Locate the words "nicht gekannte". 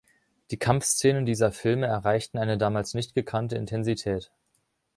2.95-3.55